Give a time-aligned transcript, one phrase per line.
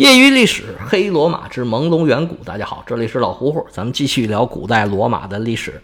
[0.00, 2.34] 业余历史，黑罗马之朦胧远古。
[2.42, 5.78] 大家好，这里是老胡胡，咱们继续聊古代罗马的历史。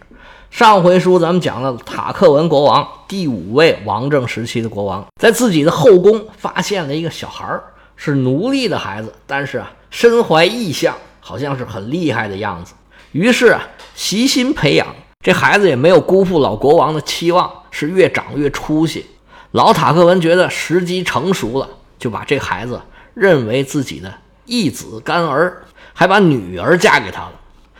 [0.49, 7.63] 上回书咱们讲了塔克文国王，第五位王政时期的国王，在自己的后宫发现了一个小孩儿，
[7.95, 12.73] 是奴隶的孩子，但是啊，身怀异象，好像是很厉害的样子。
[13.11, 13.61] 于是啊，
[13.93, 14.87] 悉心培养
[15.23, 19.05] 这孩子，也没有辜负老国王的期望，是越长越出息。
[19.51, 22.81] 老塔克文觉得时机成熟了，就把这孩子。
[23.17, 24.13] 认为自己的
[24.45, 27.31] 义子干儿，还把女儿嫁给他了。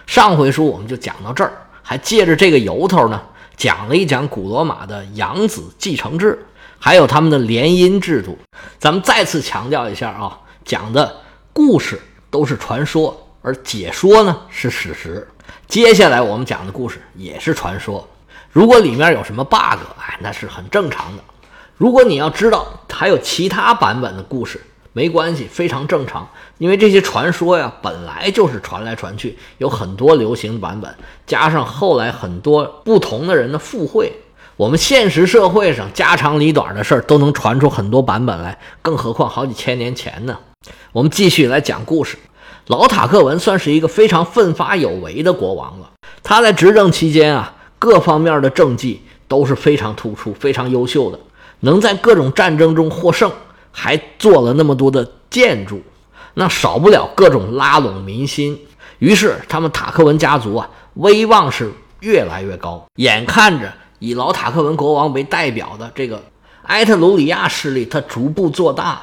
[0.08, 1.52] 上回书我们就讲到这儿，
[1.84, 3.22] 还借着这个由头呢，
[3.56, 6.44] 讲了一讲古罗马的养子继承制，
[6.80, 8.36] 还有他们的联姻制度。
[8.80, 11.16] 咱们再次强调一下啊，讲的
[11.54, 12.02] 故事
[12.32, 15.28] 都是传说，而解说呢是史实。
[15.68, 18.10] 接下来我们讲的故事也是传说，
[18.52, 21.24] 如果里面有什么 bug，哎，那是很正常的。
[21.76, 24.60] 如果你要知道还有其他版本的故事。
[24.98, 30.92] 没关系，非常正常，因为这些传说呀，本来就是传来传去，有很多流行版本，
[31.28, 34.12] 加上后来很多不同的人的附会，
[34.56, 40.36] 我们现实社会上家长里短的事儿都能传出很多版本来，更何况好几千年前呢？
[40.92, 42.18] 我们继续来讲故事。
[42.66, 45.92] 老塔克文算是一个非常奋发有为的国王了，
[46.24, 51.20] 他在执政期间啊，各方面的政绩都是非常突出、非常优秀的，
[51.60, 53.32] 能在各种战争中获胜。
[53.80, 55.80] 还做了那么多的建筑，
[56.34, 58.60] 那少不了各种拉拢民心。
[58.98, 62.84] 于是他们塔克文家族啊，威望是越来越高。
[62.96, 66.20] 眼看着以老塔克文国王为代表的这个
[66.64, 69.00] 埃特鲁里亚势力，他逐步做大，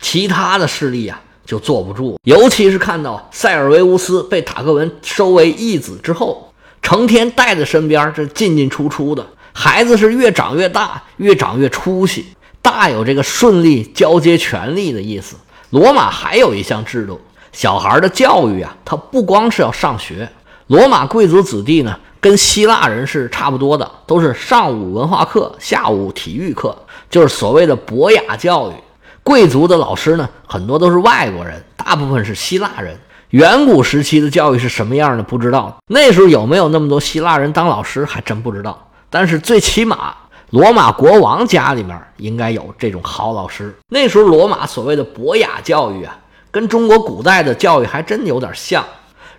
[0.00, 2.18] 其他的势力啊就坐不住。
[2.24, 6.52] 尤其是看到塞尔维乌斯被塔克文收为义子之后，
[6.82, 12.26] 成天带在身边，这进进出出的孩子是越长越大，越长越出息。
[12.62, 15.36] 大有这个顺利交接权力的意思。
[15.70, 17.20] 罗马还有一项制度，
[17.52, 20.28] 小孩的教育啊，他不光是要上学。
[20.66, 26.76] 罗马贵族子弟呢，跟希腊人是差不多的，都是上午文化课，下午体育课，
[27.10, 28.74] 就是所谓的博雅教育。
[29.22, 32.98] 贵族的老师呢，很多都是外国人，大部分是希腊人。
[33.30, 35.22] 远古时期的教育是什么样的？
[35.22, 35.76] 不知道。
[35.88, 38.88] 那时候有没有那么多希腊人当老师，还真不知道。
[39.10, 40.14] 但是最起码。
[40.50, 43.74] 罗马国王家里面应该有这种好老师。
[43.88, 46.18] 那时候罗马所谓的博雅教育啊，
[46.50, 48.84] 跟中国古代的教育还真有点像。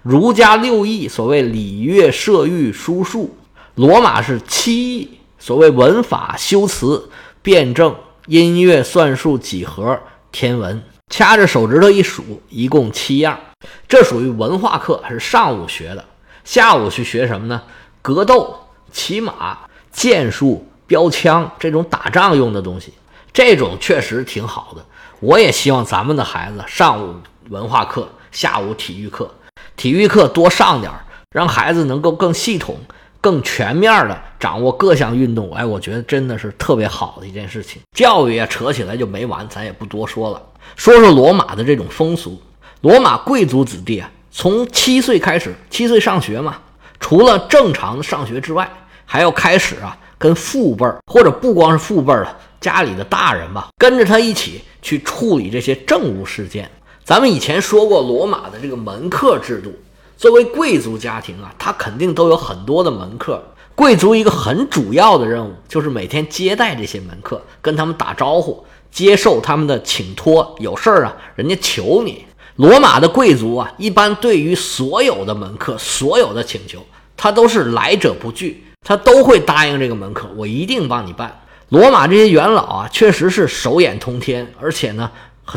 [0.03, 3.27] 儒家六艺，所谓礼乐射御书数；
[3.75, 7.09] 罗马是七艺，所谓文法修辞
[7.41, 7.95] 辩证
[8.27, 9.99] 音乐算术几何
[10.31, 10.81] 天文。
[11.09, 13.39] 掐着手指头一数，一共七样。
[13.87, 16.05] 这属于文化课，是上午学的。
[16.43, 17.63] 下午去学什么呢？
[18.03, 18.55] 格斗、
[18.91, 19.57] 骑马、
[19.91, 20.67] 剑术。
[20.89, 22.91] 标枪这种打仗用的东西，
[23.31, 24.83] 这种确实挺好的。
[25.19, 27.13] 我也希望咱们的孩子上午
[27.49, 29.29] 文化课，下午体育课，
[29.77, 32.75] 体育课多上点儿，让孩子能够更系统、
[33.21, 35.53] 更全面的掌握各项运动。
[35.53, 37.79] 哎，我觉得真的是特别好的一件事情。
[37.95, 40.41] 教育啊，扯起来就没完，咱也不多说了。
[40.75, 42.41] 说说罗马的这种风俗，
[42.81, 46.57] 罗马贵族子弟啊，从七岁开始，七岁上学嘛，
[46.99, 48.67] 除了正常的上学之外，
[49.05, 49.95] 还要开始啊。
[50.19, 56.69] 跟父辈儿，或者不光是父辈儿了，家里的大人吧，跟着他一起去处理这些政务事件。
[57.03, 59.73] 咱们以前说过，罗马的这个门客制度，
[60.17, 63.41] 作为贵族家庭啊，他肯定都有很多的门客。
[63.73, 70.53] 贵族一个很主要的任务就是每天接待这些门客，跟他们打招呼，接受他们的请托。
[70.59, 72.25] 有事儿啊，人家求你。
[72.57, 78.65] 罗马的贵族啊，一般对于所有的门客、所有的请求，他都是来者不拒。
[78.81, 81.41] 他都会答应这个门客，我一定帮你办。
[81.69, 85.11] 罗马这些元老啊，确实是手眼通天，而且呢，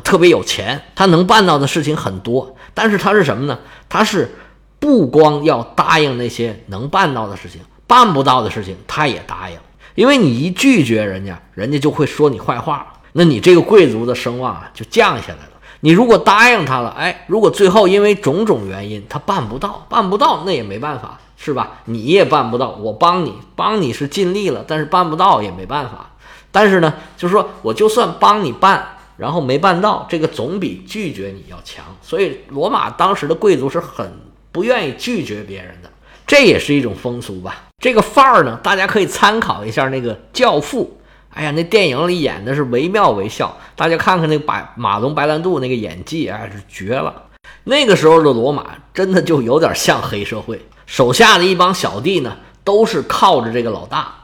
[0.05, 2.55] 特别有钱，他能办到的事情很多。
[2.75, 3.59] 但是他是什么呢？
[3.88, 4.31] 他是
[4.78, 9.56] 不光要答应那些能办到的事情，办不到的事情他也答应。
[9.94, 15.51] 因为你一拒绝人家，人家就会说你坏话，那你这个贵族的声望啊就降下来了。
[15.82, 21.19] 你如果答应他了，哎，如果最后因为种种原因他办不到，办不到那也没办法。
[21.44, 21.81] 是吧？
[21.87, 26.08] 你也办不到，我帮你，帮你是尽力了，但是办不到也没办法。
[26.52, 28.87] 但是呢，就是说，我就算帮你办，
[29.17, 31.84] 然后没办到，这个总比拒绝你要强。
[32.00, 34.08] 所以，罗马当时的贵族是很
[34.52, 35.90] 不愿意拒绝别人的，
[36.29, 37.64] 这也是一种风俗吧。
[37.81, 40.96] 这个范儿呢，大家可以参考一下那个《教父》。
[41.34, 47.25] 哎呀，那电影里演的是惟妙惟肖，大家看看那白马龙白兰度那个演技，啊，是绝了。
[47.64, 50.61] 那个时候的罗马真的就有点像黑社会。
[50.84, 54.14] 手下的一帮小弟呢，都是靠着这个老大。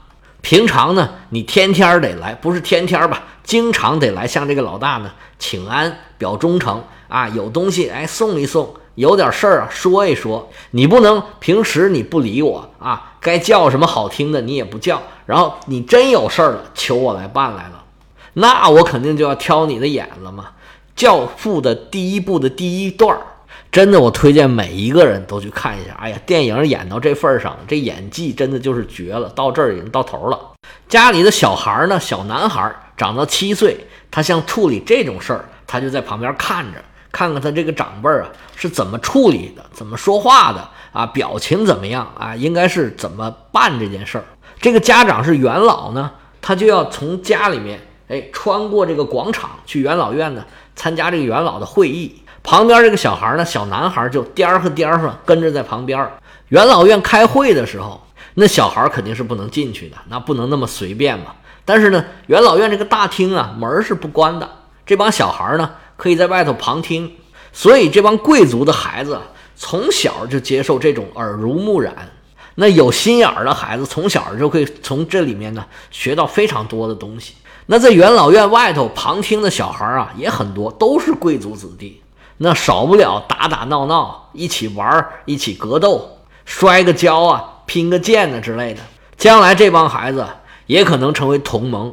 [0.42, 6.84] 平常呢，你天天得来，不是天天吧，经常得来向这个老大呢请安，表忠诚。
[7.08, 10.50] 啊，有东西哎送一送，有点事儿啊说一说。
[10.72, 17.84] 你不能平时你不理我啊，该叫什么好听的你也不叫，然后你真有事儿了求我来办来了，
[18.34, 20.46] 那我肯定就要挑你的眼了嘛。
[20.96, 23.22] 教父的第一部的第一段儿。
[23.70, 25.92] 真的，我推荐每一个人都去看一下。
[26.00, 29.28] 哎呀，电影演到这份儿上，这演技真的就是绝了。
[29.28, 30.38] 到这儿已经到头了。
[30.88, 44.24] 家里的小孩儿呢，小男孩儿长到七岁，他像处理这种事儿，他就在旁边看着，看看他这个长辈儿啊是怎么处理的，怎么说话的啊，表情怎么样啊，应该是怎么办这件事儿。
[44.60, 46.10] 这个家长是元老呢，
[46.40, 50.44] 他就要从家里面哎穿过这个广场去元老院呢
[50.74, 52.22] 参加这个元老的会议。
[52.42, 56.10] 旁边这个小孩呢，小男孩就颠儿和颠儿上跟着在旁边。
[56.48, 58.00] 元老院开会的时候，
[58.34, 61.26] 那小孩肯定是不能进去的，那不能那么随便嘛。
[61.64, 64.48] 但是呢，元老院这个大厅啊，门是不关的，
[64.86, 67.12] 这帮小孩呢可以在外头旁听。
[67.52, 69.20] 所以这帮贵族的孩子
[69.54, 71.94] 从小就接受这种耳濡目染。
[72.54, 77.34] 那有心眼儿的孩子从小就可以从这里面呢学到非常多的东西。
[77.66, 82.00] 那在元老院外头旁听的小孩啊也很多，都是贵族子弟。
[82.38, 88.80] 那少不了打打闹闹，一起玩儿一起格斗，摔个跤啊，拼个剑啊之类的。
[89.16, 90.24] 将来这帮孩子
[90.66, 91.92] 也可能成为同盟，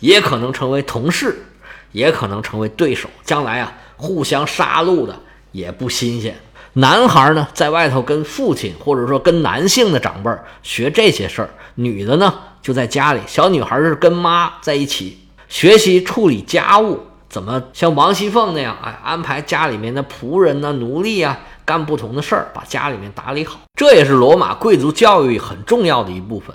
[0.00, 1.46] 也可能成为同事，
[1.94, 3.08] 也可能成为对手。
[3.24, 5.18] 将来啊，互相杀戮的
[5.52, 6.36] 也不新鲜。
[6.74, 10.30] 男孩呢，在外头跟父亲或者说跟男性的长辈
[10.62, 17.00] 学这些事儿；女的呢，就在家里，小女孩是跟妈在一起学习处理家务。
[17.28, 23.58] 怎么像王熙凤那样，哎，安排家里面的仆人呢、奴隶啊，干不同的事儿，把家里面打理好。
[23.78, 26.54] 这也是罗马贵族教育很重要的一部分。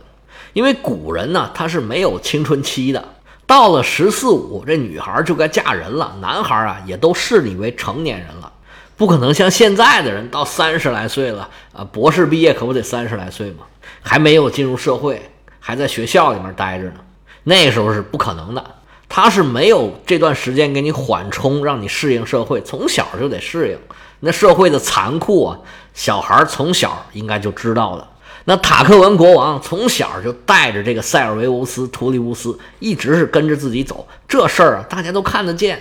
[0.53, 3.03] 因为古人呢，他是没有青春期的，
[3.49, 8.51] 到了十四五，这女孩就该嫁人了，男孩啊，也都视你为成年人了，
[8.95, 13.65] 不可能像现在的人到三十来岁了，啊，博士毕业可不得三十来岁吗？
[14.03, 16.97] 还没有进入社会，还在学校里面待着呢，
[17.43, 18.63] 那时候是不可能的。
[19.09, 23.79] 他是没有这段时间给你缓冲，让你适应社会，从小就得适应
[24.19, 25.57] 那社会的残酷啊。
[25.95, 28.07] 小孩从小应该就知道了。
[28.45, 34.07] 那塔克文国王从小就带着这个塞尔维乌斯、图利乌斯，一直是跟着自己走。
[34.27, 35.79] 这事儿啊，大家都看得见。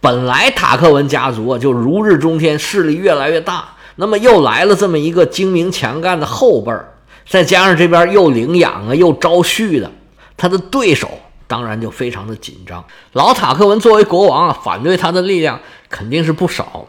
[0.00, 3.68] 本来塔克文家族啊就如日中天，势力越来越大。
[3.96, 6.94] 那么又来了这么一个精明强干的后辈儿，
[7.28, 9.90] 再加上这边又领养啊又招婿的，
[10.36, 11.10] 他的对手。
[11.46, 12.84] 当然就非常的紧张。
[13.14, 15.58] 老塔克文作为国王啊，反对他的力量
[15.88, 16.86] 肯定是不少。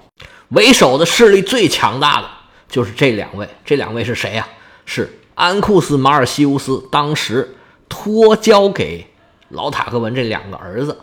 [0.49, 2.27] 为首的势力最强大的
[2.67, 3.47] 就是这两位。
[3.63, 4.45] 这两位是谁呀？
[4.91, 6.83] 是安库斯、马尔西乌斯。
[6.91, 7.55] 当时
[7.87, 9.05] 托交给
[9.49, 10.97] 老塔克文这两个儿子。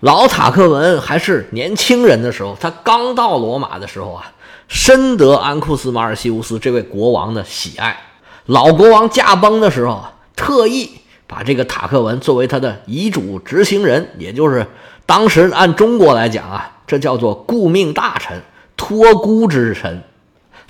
[0.00, 4.30] 老塔克文还是年轻人的时候，他刚到罗马的时候啊，
[4.68, 7.98] 深得安库斯、马尔西乌斯这位国王的喜爱。
[8.44, 10.90] 老国王驾崩的时候啊，特意。
[11.24, 14.66] 把这个塔克文作为他的遗嘱执行人，也就是
[15.06, 18.42] 当时按中国来讲啊，这叫做顾命大臣、
[18.76, 20.02] 托孤之臣。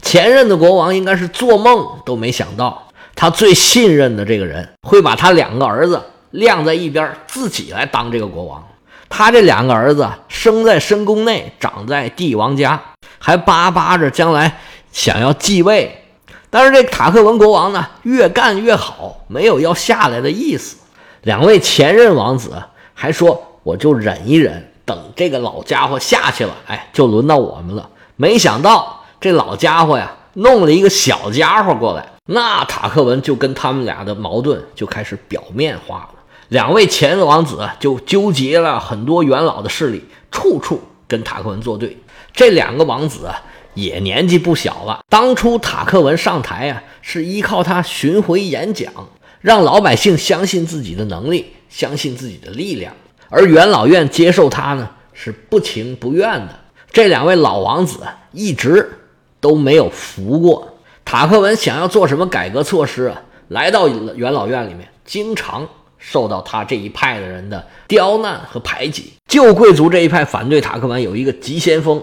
[0.02, 6.02] 前任的国王应该是做梦都没想到，他最信任的这个人会把他两个儿子
[6.32, 8.62] 晾在一边，自己来当这个国王。
[9.08, 12.81] 他这两个儿子生在深宫内，长在帝王家，
[13.19, 14.58] 还巴巴着将来
[14.90, 16.04] 想要继位。
[16.50, 20.76] 但是这塔克文国王呢，越干越好，没有要下来的意思。
[21.23, 22.62] 两位前任王子
[22.94, 36.14] 还说：“我就忍一忍，等这个老家伙下去了，哎，就轮到我们了。”没想到这老家伙呀，弄了一个小家伙过来，那塔克文就跟他们俩的矛盾就开始表面化了。
[36.49, 41.97] 两位前王子就纠结了很多元老的势力，处处跟塔克文作对。
[42.35, 43.31] 这两个王子。
[43.75, 45.00] 也年纪不小了。
[45.09, 48.93] 当初塔克文上台呀，是依靠他巡回演讲，
[49.41, 52.93] 让老百姓相信自己的能力，相信自己的力量。
[53.31, 56.61] 而元老院接受他呢，是不情不愿的。
[56.93, 58.00] 这两位老王子
[58.33, 59.01] 一直
[59.42, 61.54] 都没有服过塔克文。
[61.54, 63.20] 想要做什么改革措施啊？
[63.49, 65.68] 来到元老院里面，经常
[65.99, 69.12] 受到他这一派的人的刁难和排挤。
[69.26, 72.02] 旧贵族这一派反对塔克文，有一个急先锋。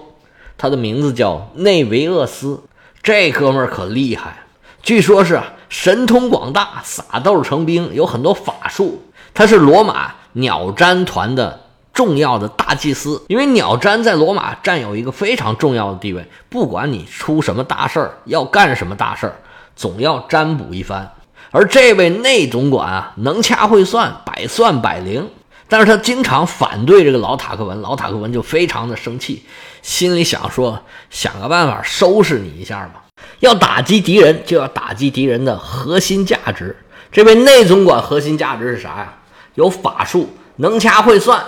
[0.58, 2.62] 他的名字叫内维厄斯，
[3.02, 4.44] 这哥们儿可厉害，
[4.84, 9.02] 据说是神通广大，撒豆成兵，有很多法术。
[9.34, 11.62] 他是罗马鸟占团的
[12.00, 19.36] 重要的大祭司，因为鸟占在罗马占有一个非常重要的地位，不管你出什么大事儿，要干什么大事儿，
[19.76, 21.12] 总要占卜一番。
[21.52, 25.28] 而这位内总管啊，能掐会算，百算百灵。
[25.68, 29.44] 但是他经常反对这个老塔克文，老塔克文就非常的生气，
[29.82, 33.04] 心里想说：想个办法收拾你一下吧。
[33.42, 36.78] 要打击敌人，就要打击敌人的核心价值。
[37.12, 39.16] 这位内总管核心价值是啥呀？
[39.56, 41.44] 有法术，能掐会算。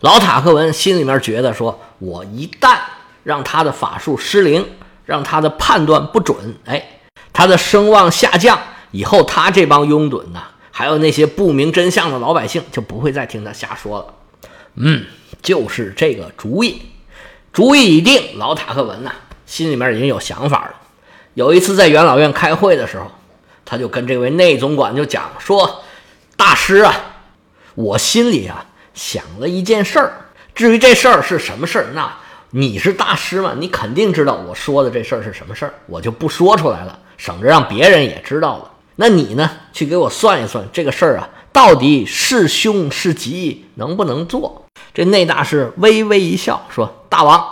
[0.00, 2.78] 老塔克文心里面觉得说：我一旦
[3.24, 4.64] 让他的法术失灵，
[5.04, 6.36] 让他的判断不准，
[6.66, 7.00] 哎，
[7.32, 8.58] 他的声望下降，
[8.92, 10.42] 以后他这帮拥趸呐。
[10.70, 14.14] 还有那些不明真相的老百姓就不会再听他瞎说了。
[14.76, 15.04] 嗯，
[15.42, 16.80] 就是这个主意，
[17.52, 18.38] 主意已定。
[18.38, 19.10] 老塔克文呐，
[19.44, 20.74] 心里面已经有想法了。
[21.34, 23.10] 有一次在元老院开会的时候，
[23.64, 25.82] 他就跟这位内总管就讲说
[26.38, 26.94] ：“大师啊，
[27.74, 28.64] 我心里啊
[28.98, 30.12] 想了一件事儿。
[30.54, 32.12] 至于这事儿是什么事儿，那
[32.50, 39.48] 你是大师嘛，你肯定知道我说的这事儿是什么事儿，我就不说出来了，省着让别人也知道了。”那你呢？
[39.72, 44.64] 去给我算一算这个事儿啊，到底是凶是吉，能不能做？
[44.92, 47.44] 这内大师微微一笑，说：“大王，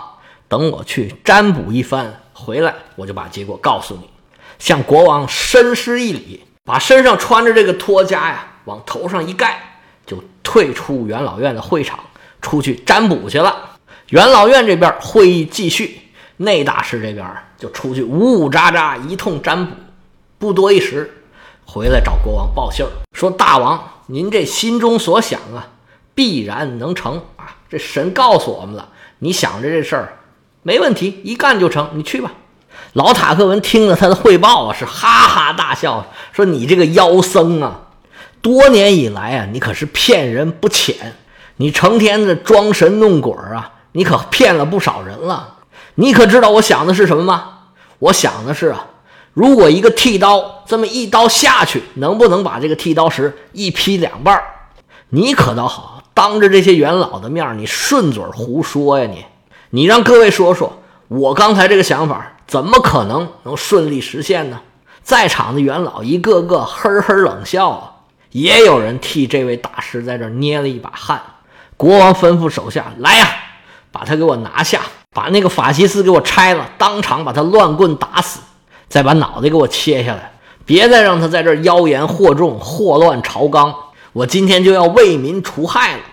[0.49, 4.09] 等我去占卜一番回来，我就把结果告诉你。”
[4.59, 9.66] 向国王深施一礼，把身上穿着这个托枷呀往头上一盖，
[10.07, 11.99] 就退出元老院的会场，
[12.41, 13.55] 出去占卜去了。
[14.09, 16.01] 元老院这边会议继续，
[16.37, 19.75] 内大师这边就出去呜呜喳喳一通占卜，
[20.39, 21.13] 不多一时。
[21.69, 25.67] 回来找国王报信儿，说：“大王，您这心中所想啊，
[26.15, 27.57] 必然能成啊！
[27.69, 28.87] 这神告诉我们了，
[29.19, 30.17] 你想着这事儿
[30.63, 31.89] 没问题，一干就成。
[31.95, 32.31] 你去吧。”
[32.93, 37.86] 老塔克文听了他的汇报啊，是哈哈大笑，说：“你这个妖僧啊，
[38.41, 41.15] 多年以来啊，你可是骗人不浅，
[41.57, 45.55] 你成天的装神弄鬼啊，你可骗了不少人了。
[45.95, 47.49] 你可知道我想的是什么吗？
[47.99, 48.87] 我想的是啊。”
[49.33, 54.41] 如果一个剃刀这么一刀下去，能不能把这个剃刀石一劈两半
[55.09, 59.25] 你可倒好，当着这些元老的面你顺嘴胡说呀你！
[59.69, 64.59] 你让各位说说，我刚才这个想法怎么可能能顺利实现呢？
[65.03, 67.91] 在场的元老一个个呵呵冷笑啊，
[68.37, 71.19] 也有人替这位大师在这捏了一把汗。
[71.75, 73.27] 国王吩咐手下来呀，
[73.91, 78.39] 把他给我拿下，把那个法西斯给我拆了，当场把他乱棍打死。
[78.87, 80.31] 再把脑袋给我切下来，
[80.65, 83.73] 别再让他在这妖言惑众、祸乱朝纲。
[84.13, 86.03] 我今天就要为民除害了。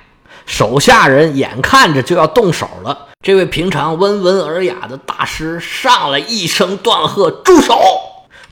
[0.46, 7.78] 手下人眼看着就要动手了，这位平常温文尔雅的大师上来一声断喝：“住手！”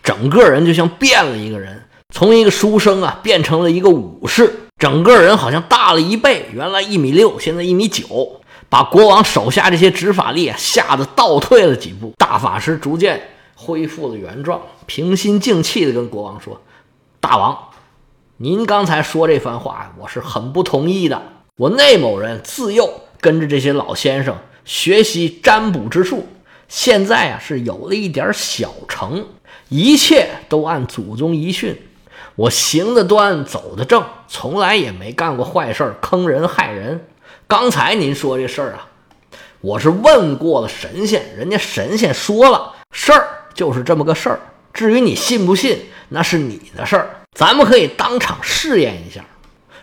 [0.04, 1.81] 整个人就像变了一个人，
[2.12, 6.46] 从一个书生啊变成了一个武士，整个人好像大了一倍。
[6.52, 12.12] 原来一米六，现在一米九，把国王手下这些执法力啊吓得倒退了几步。
[12.16, 13.28] 大法师逐渐。
[13.54, 16.60] 恢复了原状，平心静气地跟国王说
[17.20, 17.56] ：“大王，
[18.38, 21.22] 您刚才说这番话，我是很不同意的。
[21.56, 26.26] 我内某人自幼跟着这些老先生学习占卜之术，
[26.66, 29.24] 现在啊是有了一点小成，
[29.68, 31.80] 一切都按祖宗遗训。
[32.36, 37.06] 我行得端，走得正，从来也没干过坏事，坑人害人。
[37.46, 38.88] 刚才您说这事儿啊，
[39.60, 44.40] 我是问过了神仙，人家神仙说了事儿。”就是这么个事儿，
[44.72, 47.10] 至于你信不信，那是你的事儿。
[47.36, 49.22] 咱们可以当场试验一下，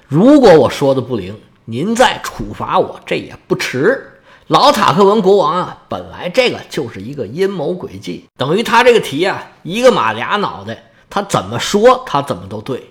[0.08, 4.12] 如果我说的不灵，您再处罚我，这也不迟。
[4.48, 12.90] 老塔克文国王啊，本来这个就是一个阴谋诡计，等于他这个题啊，一个马俩脑袋，他怎么说他怎么都对。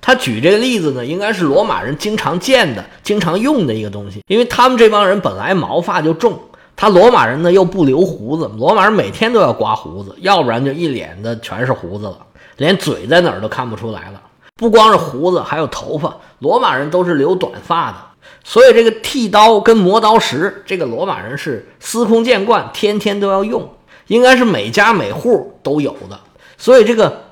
[0.00, 6.38] 他举这个例子呢，应该是罗马人经常见的、经常用的一个东西，因为他们这帮人本来毛发就重。
[6.76, 12.18] 他罗马人呢又不留胡子，罗马人每天都要刮胡子，要不然就一脸的全是胡子了，
[12.58, 14.20] 连嘴在哪儿都看不出来了。
[14.56, 17.96] 不光是胡子，还有头发，罗马人都是留短发的。
[18.44, 23.68] 所以这个剃刀跟磨刀石，这个罗马人是司空见惯，天天都要用，
[24.06, 26.20] 应该是每家每户都有的。
[26.56, 27.24] 所以这个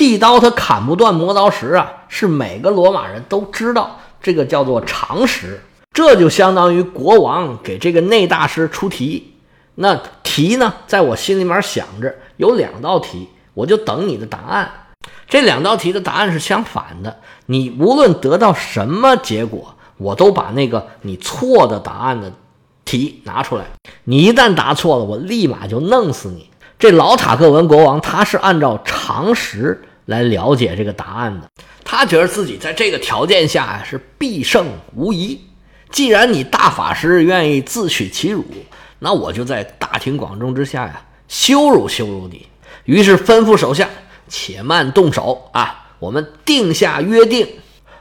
[0.00, 5.60] 剃刀它砍不断磨刀石啊，是每个罗马人都知道，这个叫做常识。
[5.92, 9.34] 这就相当于国王给这个内大师出题，
[9.74, 14.70] 那题呢，在我心里面想着有两道题，我就等你的答案。
[15.28, 22.32] 这两道题的答案是相反的，你无论得到什么结果，我都把那个你错的答案的
[22.86, 23.66] 题拿出来。
[24.04, 26.48] 你一旦答错了，我立马就弄死你。
[26.78, 31.48] 这老塔克文国王他是按照常识来了解这个答案的，
[31.84, 35.40] 他觉得自己在这个条件下呀是必胜无疑。
[35.90, 38.44] 既然你大法师愿意自取其辱，
[38.98, 42.46] 那我就在大庭广众之下呀羞辱羞辱你。
[42.84, 43.88] 于是吩咐手下
[44.28, 45.88] 且慢动手啊！
[45.98, 47.46] 我们定下约定，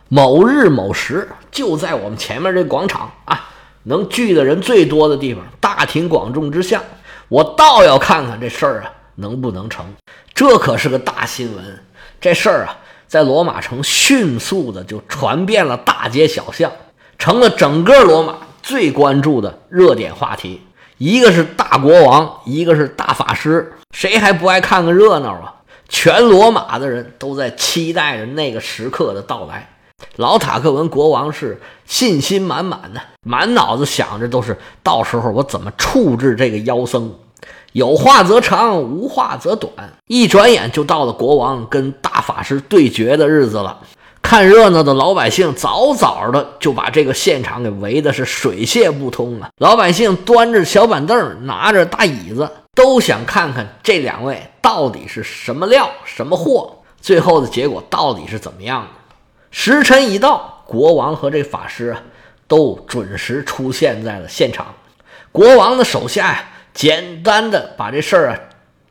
[0.08, 3.50] 某日某时，就在我们前面这广场啊，
[3.84, 6.82] 能聚的人最多的地方，大庭广众之下，
[7.28, 9.86] 我倒要看看这事儿啊能不能成。
[10.34, 11.84] 这可是个大新闻，
[12.22, 16.72] 这事儿啊，在罗马城迅速的就传遍了大街小巷，
[17.18, 20.62] 成了整个罗马最关注的热点话题。
[20.98, 25.56] 一个是大国王，一个是大法师，谁还不爱看个热闹啊？
[25.88, 29.70] 全罗马的人都在期待着那个时刻的到来。
[30.18, 37.14] 老塔克文国王是信心满满的，满脑子想着都是到时候我怎么处置这个妖僧。
[37.74, 39.72] 有话则长，无话则短。
[40.08, 43.80] 一转眼就到了国王跟大法师对决的日子了。
[44.22, 49.50] 看热闹的老百姓早早的就把这个现场给围的是水泄不通了。
[49.58, 59.16] 老百姓端着小板凳，拿着大椅子，都想看看这两位到底是什么料、什么货，最后的结果到底是怎么样的。
[59.50, 62.02] 时辰一到，国王和这法师啊，
[62.48, 64.68] 都准时出现在了现场。
[65.32, 66.44] 国王的手下呀，
[66.74, 68.40] 简单的把这事儿啊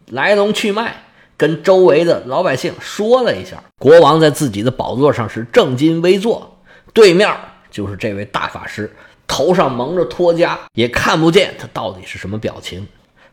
[0.07, 1.05] 来龙去脉。
[1.39, 6.59] 跟周围的老百姓说了一下，国王在自己的宝座上是正襟危坐，
[6.93, 7.33] 对面
[7.71, 8.93] 就是这位大法师，
[9.29, 12.87] 头上蒙着托枷，也看不见他到底是什么表情。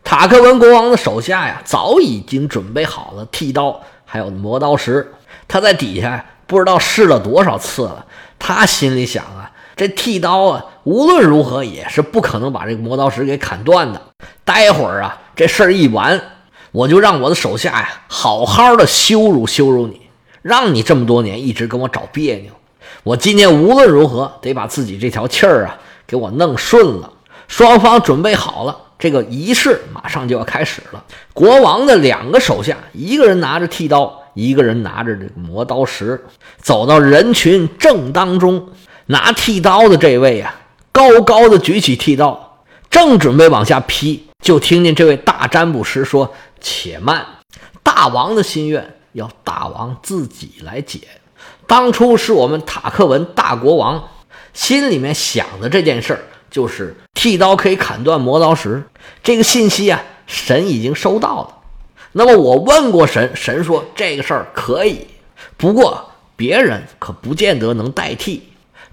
[0.03, 5.11] 塔克文国王的手下呀，早已经准备好了剃刀，还有磨刀石。
[5.47, 8.05] 他在底下不知道试了多少次了，
[8.37, 13.99] 他心里想啊，这剃刀啊，无论如何也是不可能把这个磨刀石给砍断的。
[14.43, 16.21] 待会儿啊，这事儿一完。
[16.75, 20.01] 我就让我的手下呀，好好的羞辱羞辱你，
[20.41, 22.51] 让你这么多年一直跟我找别扭。
[23.03, 27.13] 我今天无论如何得把自己这条气儿啊给我弄顺了。
[27.47, 31.01] 双方准备好了，这个仪式马上就要开始了。
[31.33, 36.25] 国王的两个手下，一个人拿着剃刀，一个人拿着这个磨刀石，
[36.57, 38.67] 走到人群正当中。
[39.05, 40.53] 拿剃刀的这位啊，
[40.91, 42.57] 高高的举起剃刀，
[42.89, 46.33] 正准备往下劈，就听见这位大占卜师说。
[46.65, 47.23] 且慢，
[47.83, 51.01] 大王的心愿要大王自己来解。
[51.67, 54.03] 当初是我们塔克文大国王
[54.51, 58.83] 心里面想的这件事儿，就是剃刀可以砍断磨刀石。
[59.21, 61.57] 这个信息啊，神已经收到了。
[62.13, 65.05] 那么我问过神，神说这个事儿可以，
[65.57, 68.41] 不过别人可不见得能代替。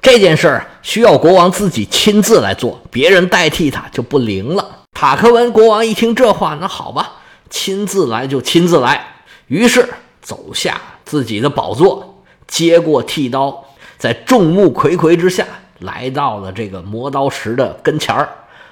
[0.03, 4.81] 这件事儿需要国王自己亲自来做，别人代替他就不灵了。
[4.93, 7.22] 塔克文国王一听这话，那好吧。
[7.53, 9.05] 亲自来就亲自来，
[9.47, 9.87] 于是
[10.23, 13.67] 走下自己的宝座，接过剃刀，
[13.99, 15.47] 在众目睽睽之下
[15.81, 18.27] 来到了这个磨刀石的跟前儿，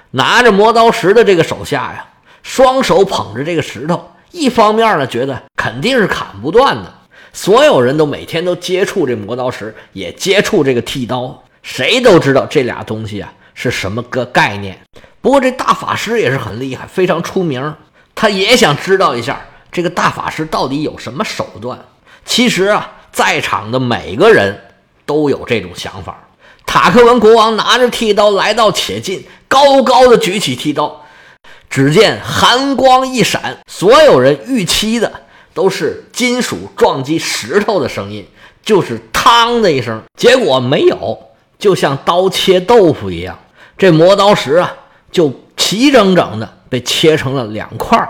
[0.09, 2.07] 拿着磨刀石的这个手下呀，
[2.41, 6.91] 双手捧着这个石头，一方面呢觉得肯定是砍不断的，
[7.31, 14.79] 所有人都每天都接触这磨刀石，也接触这个剃刀，谁都知道这俩东西啊是什么个概念。
[15.21, 17.75] 不过这大法师也是很厉害，非常出名。
[18.21, 21.83] 他也想知道一下这个大法师到底有什么手段。
[22.23, 24.61] 其实啊，在场的每个人
[25.07, 26.29] 都有这种想法。
[26.63, 31.03] 塔克文国王拿着剃刀来到且近，高高的举起剃刀，
[31.67, 35.11] 只见寒光一闪，所有人预期的
[35.55, 38.27] 都是金属撞击石头的声音，
[38.63, 39.99] 就是“嘡”的一声。
[40.15, 41.17] 结果没有，
[41.57, 43.39] 就像刀切豆腐一样，
[43.79, 44.71] 这磨刀石啊，
[45.11, 46.57] 就齐整整的。
[46.71, 48.07] 被切成了两块儿，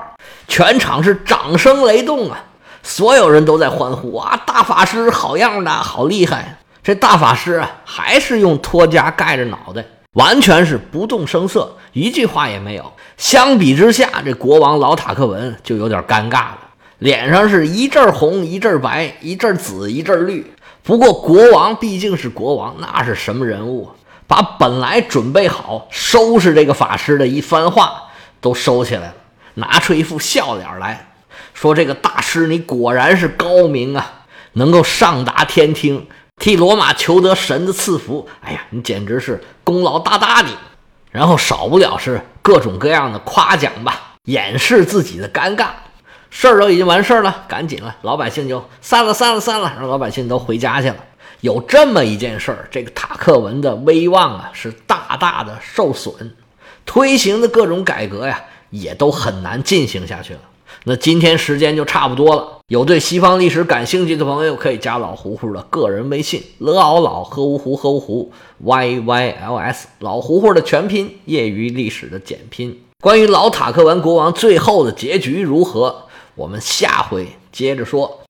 [0.47, 2.43] 全场是掌声雷动啊！
[2.83, 4.39] 所有人都在欢呼啊！
[4.45, 6.59] 大法师好样的，好厉害！
[6.83, 9.83] 这大法师啊，还是用托夹盖着脑袋，
[10.13, 12.93] 完全是不动声色，一句话也没有。
[13.17, 16.59] 相比之下，这国王老塔克文就有点尴尬了，
[16.99, 20.53] 脸上是一阵红一阵白，一阵紫一阵绿。
[20.83, 23.89] 不过国王毕竟是国王，那是什么人物？
[24.31, 28.03] 把本来准备好收拾这个法师的一番话。
[28.39, 29.13] 都收起来了，
[29.53, 31.09] 拿出一副笑脸来
[31.53, 38.27] 说：“这个大师，你果然是高明啊，能够上达天听，替罗马求得神的赐福。
[38.41, 40.49] 哎呀，你简直是功劳大大的。”
[41.11, 45.67] 然后少不了是各种各样的夸奖吧，掩饰自己的尴尬。
[46.31, 50.95] 事儿都已经完事儿了，赶紧了，老百姓就散了，散了，散了，让老百姓都回家去了。
[51.41, 56.13] 有这么一件事儿，这个塔克文的威望啊是大大的受损。
[56.85, 60.39] 推行的各种改革呀，也都很难进行下去了。
[60.85, 62.59] 那今天时间就差不多了。
[62.67, 72.81] 有对西方历史感兴趣的朋友，可以加老胡胡的个人微信：lao 老喝芜湖喝芜湖 y y l s 老胡胡的全拼，业余历史的简拼。
[72.99, 78.19] 关于老塔克文国王最后的结局如何，我们下回接着说。